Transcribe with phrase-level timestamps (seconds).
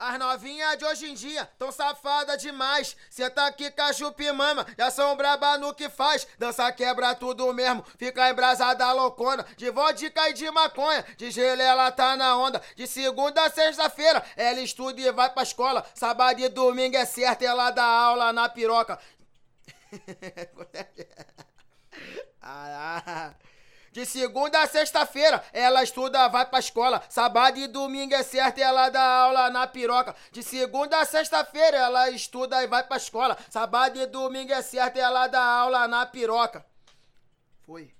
[0.00, 2.96] As novinhas de hoje em dia tão safada demais.
[3.10, 6.24] Cê tá aqui com a chupimama, já são braba no que faz.
[6.38, 9.44] Dança quebra tudo mesmo, fica embrasada loucona.
[9.56, 12.62] De vodka e de maconha, de gelo ela tá na onda.
[12.76, 15.84] De segunda a sexta-feira, ela estuda e vai pra escola.
[15.96, 19.00] Sábado e domingo é certo, ela dá aula na piroca.
[23.98, 27.02] de segunda a sexta-feira, ela estuda, vai pra escola.
[27.08, 30.14] Sábado e domingo é certo, ela dá aula na piroca.
[30.30, 33.36] De segunda a sexta-feira, ela estuda e vai pra escola.
[33.50, 36.64] Sábado e domingo é certo, ela dá aula na piroca.
[37.66, 37.92] Foi.